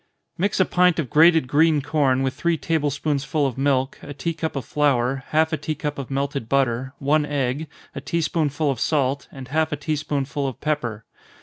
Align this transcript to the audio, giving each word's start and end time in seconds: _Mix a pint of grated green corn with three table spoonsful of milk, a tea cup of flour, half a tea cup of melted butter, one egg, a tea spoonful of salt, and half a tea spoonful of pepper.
_Mix 0.35 0.59
a 0.59 0.65
pint 0.65 0.97
of 0.97 1.11
grated 1.11 1.47
green 1.47 1.79
corn 1.83 2.23
with 2.23 2.33
three 2.33 2.57
table 2.57 2.89
spoonsful 2.89 3.45
of 3.45 3.55
milk, 3.55 3.99
a 4.01 4.15
tea 4.15 4.33
cup 4.33 4.55
of 4.55 4.65
flour, 4.65 5.23
half 5.27 5.53
a 5.53 5.57
tea 5.57 5.75
cup 5.75 5.99
of 5.99 6.09
melted 6.09 6.49
butter, 6.49 6.95
one 6.97 7.23
egg, 7.23 7.67
a 7.93 8.01
tea 8.01 8.21
spoonful 8.21 8.71
of 8.71 8.79
salt, 8.79 9.27
and 9.31 9.49
half 9.49 9.71
a 9.71 9.75
tea 9.75 9.95
spoonful 9.95 10.47
of 10.47 10.59
pepper. 10.59 11.05